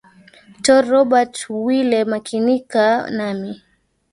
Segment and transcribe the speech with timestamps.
[0.63, 2.85] tor robert wile makinika
[3.17, 3.53] nami